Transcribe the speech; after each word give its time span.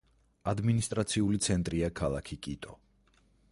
ადმინისტრაციული 0.51 1.41
ცენტრია 1.47 1.91
ქალაქი 2.01 2.41
კიტო. 2.47 2.77